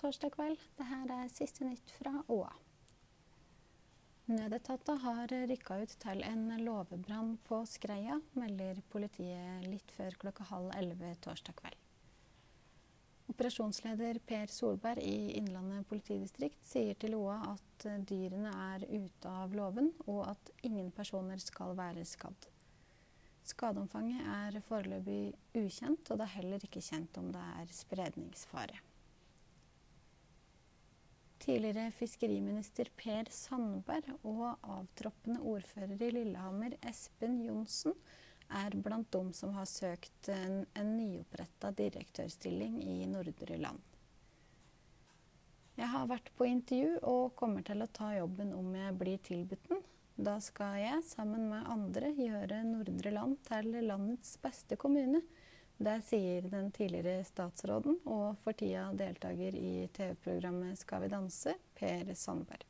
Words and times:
torsdag 0.00 0.32
kveld. 0.34 0.60
Dette 0.78 1.16
er 1.16 1.32
siste 1.32 1.66
nytt 1.66 1.92
fra 1.98 2.12
Åa. 2.32 2.52
Nødetater 4.24 4.96
har 5.02 5.32
rykka 5.50 5.76
ut 5.82 5.94
til 6.00 6.22
en 6.24 6.46
låvebrann 6.64 7.34
på 7.44 7.58
Skreia, 7.68 8.16
melder 8.38 8.78
politiet 8.88 9.66
litt 9.68 9.90
før 9.96 10.16
klokka 10.22 10.46
halv 10.48 10.70
elleve 10.78 11.10
torsdag 11.26 11.58
kveld. 11.58 11.76
Operasjonsleder 13.34 14.22
Per 14.24 14.48
Solberg 14.52 15.04
i 15.04 15.34
Innlandet 15.38 15.84
politidistrikt 15.88 16.64
sier 16.68 16.96
til 17.00 17.18
OA 17.18 17.36
at 17.54 17.86
dyrene 18.08 18.52
er 18.70 18.84
ute 18.88 19.36
av 19.44 19.52
låven, 19.56 19.92
og 20.06 20.26
at 20.30 20.52
ingen 20.62 20.90
personer 20.92 21.40
skal 21.40 21.76
være 21.76 22.04
skadd. 22.08 22.48
Skadeomfanget 23.44 24.24
er 24.24 24.60
foreløpig 24.64 25.34
ukjent, 25.60 26.08
og 26.08 26.20
det 26.20 26.28
er 26.28 26.36
heller 26.38 26.64
ikke 26.64 26.84
kjent 26.84 27.20
om 27.20 27.28
det 27.32 27.44
er 27.60 27.72
spredningsfare. 27.76 28.80
Tidligere 31.44 31.90
fiskeriminister 31.92 32.88
Per 32.96 33.28
Sandberg 33.28 34.14
og 34.24 34.62
avtroppende 34.64 35.42
ordfører 35.44 36.00
i 36.00 36.06
Lillehammer 36.14 36.78
Espen 36.88 37.34
Johnsen 37.44 37.92
er 38.48 38.72
blant 38.86 39.10
dem 39.12 39.28
som 39.36 39.52
har 39.52 39.68
søkt 39.68 40.30
en, 40.32 40.62
en 40.72 40.94
nyoppretta 40.96 41.68
direktørstilling 41.76 42.78
i 42.80 43.04
Nordre 43.12 43.58
Land. 43.60 43.82
Jeg 45.76 45.90
har 45.92 46.08
vært 46.08 46.32
på 46.38 46.48
intervju 46.48 46.96
og 47.12 47.34
kommer 47.36 47.66
til 47.66 47.84
å 47.84 47.92
ta 47.92 48.14
jobben 48.14 48.56
om 48.56 48.72
jeg 48.78 48.96
blir 49.04 49.20
tilbudt 49.28 49.68
den, 49.68 49.84
da 50.16 50.38
skal 50.40 50.78
jeg, 50.80 51.04
sammen 51.10 51.50
med 51.52 51.68
andre, 51.68 52.14
gjøre 52.24 52.62
Nordre 52.70 53.12
Land 53.12 53.42
til 53.50 53.74
landets 53.84 54.38
beste 54.40 54.80
kommune. 54.80 55.20
Det 55.76 56.02
sier 56.06 56.42
den 56.48 56.70
tidligere 56.70 57.24
statsråden 57.26 57.98
og 58.06 58.36
for 58.44 58.54
tida 58.54 58.86
deltaker 58.94 59.56
i 59.58 59.88
TV-programmet 59.92 60.78
Skal 60.78 61.02
vi 61.02 61.10
danse, 61.10 61.56
Per 61.74 62.14
Sandberg. 62.14 62.62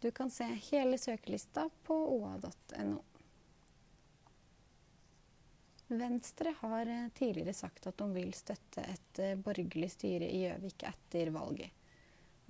Du 0.00 0.10
kan 0.10 0.30
se 0.30 0.44
hele 0.44 0.98
søkelista 1.00 1.70
på 1.82 1.96
oa.no. 2.18 3.00
Venstre 5.88 6.52
har 6.60 6.90
tidligere 7.14 7.54
sagt 7.56 7.86
at 7.86 7.96
de 7.98 8.10
vil 8.12 8.34
støtte 8.36 8.84
et 8.84 9.22
borgerlig 9.44 9.90
styre 9.92 10.28
i 10.28 10.42
Gjøvik 10.44 10.84
etter 10.88 11.32
valget. 11.32 11.72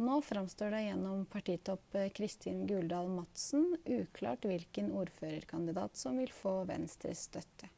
Nå 0.03 0.19
framstår 0.27 0.75
det 0.75 0.83
gjennom 0.89 1.23
partitopp 1.31 1.95
eh, 1.95 2.11
Kristin 2.11 2.65
Guldal 2.67 3.07
Madsen 3.15 3.77
uklart 3.87 4.43
hvilken 4.43 4.91
ordførerkandidat 4.91 5.95
som 5.97 6.19
vil 6.19 6.33
få 6.35 6.65
Venstres 6.67 7.29
støtte. 7.29 7.71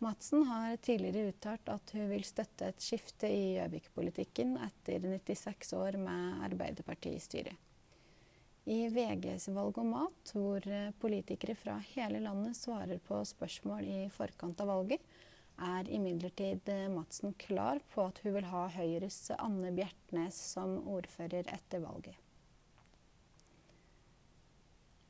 Madsen 0.00 0.46
har 0.48 0.76
tidligere 0.80 1.28
uttalt 1.28 1.68
at 1.68 1.90
hun 1.92 2.06
vil 2.08 2.22
støtte 2.24 2.70
et 2.70 2.80
skifte 2.80 3.28
i 3.28 3.40
Gjøvik-politikken 3.58 4.54
etter 4.64 5.02
96 5.04 5.74
år 5.76 5.98
med 6.00 6.38
Arbeiderpartiet 6.46 7.18
i 7.18 7.20
styret. 7.20 7.66
I 8.64 8.86
VGs 8.88 9.50
Valg 9.52 9.76
om 9.82 9.92
mat, 9.92 10.32
hvor 10.32 10.64
eh, 10.64 10.88
politikere 11.02 11.56
fra 11.58 11.74
hele 11.90 12.22
landet 12.24 12.56
svarer 12.56 12.96
på 13.04 13.20
spørsmål 13.28 13.92
i 13.92 14.00
forkant 14.14 14.64
av 14.64 14.72
valget, 14.72 15.04
er 15.68 15.92
imidlertid 15.92 16.72
eh, 16.72 16.88
Madsen 16.92 17.36
klar 17.36 17.84
på 17.92 18.08
at 18.08 18.24
hun 18.24 18.38
vil 18.38 18.48
ha 18.54 18.66
Høyres 18.72 19.20
Anne 19.36 19.74
Bjertnæs 19.76 20.40
som 20.54 20.78
ordfører 20.88 21.44
etter 21.44 21.84
valget. 21.84 22.16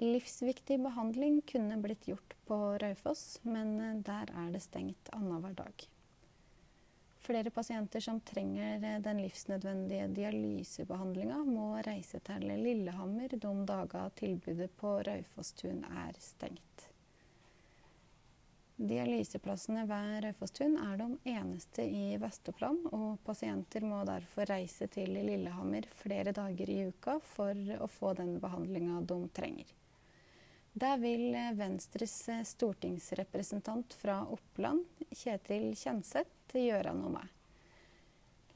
Livsviktig 0.03 0.81
behandling 0.81 1.43
kunne 1.43 1.77
blitt 1.77 2.09
gjort 2.09 2.35
på 2.47 2.79
Raufoss, 2.79 3.41
men 3.43 3.81
eh, 3.81 3.97
der 4.01 4.31
er 4.33 4.47
det 4.55 4.63
stengt 4.65 5.11
annenhver 5.13 5.53
dag. 5.53 5.83
Flere 7.21 7.51
pasienter 7.53 8.01
som 8.01 8.21
trenger 8.25 8.79
eh, 8.81 9.03
den 9.05 9.19
livsnødvendige 9.21 10.07
dialysebehandlinga, 10.17 11.43
må 11.45 11.67
reise 11.85 12.21
til 12.25 12.47
Lillehammer 12.49 13.35
de 13.35 13.51
dager 13.69 14.15
tilbudet 14.17 14.71
på 14.81 14.95
Raufosstun 15.05 15.85
er 15.85 16.17
stengt. 16.17 16.87
Dialyseplassene 18.81 19.85
ved 19.85 20.23
Raufosstun 20.25 20.79
er 20.81 20.97
de 20.97 21.11
eneste 21.35 21.85
i 21.85 22.17
Vest-Oppland, 22.23 22.89
og 22.97 23.21
pasienter 23.29 23.85
må 23.85 24.01
derfor 24.09 24.49
reise 24.49 24.89
til 24.89 25.13
Lillehammer 25.13 25.93
flere 26.01 26.33
dager 26.33 26.73
i 26.73 26.81
uka 26.89 27.19
for 27.35 27.77
å 27.77 27.91
få 28.01 28.15
den 28.17 28.39
behandlinga 28.41 29.03
de 29.05 29.21
trenger. 29.37 29.77
Det 30.73 30.97
vil 31.03 31.35
Venstres 31.59 32.29
stortingsrepresentant 32.45 33.95
fra 33.95 34.21
Oppland, 34.31 34.85
Kjetil 35.11 35.73
Kjenseth, 35.77 36.55
gjøre 36.55 36.93
noe 36.95 37.11
med. 37.17 37.27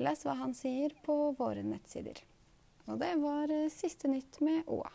Les 0.02 0.22
hva 0.26 0.36
han 0.38 0.54
sier 0.54 0.94
på 1.02 1.16
våre 1.38 1.62
nettsider. 1.66 2.22
Og 2.86 3.00
det 3.02 3.14
var 3.22 3.50
siste 3.72 4.10
nytt 4.10 4.38
med 4.46 4.62
Åa. 4.70 4.90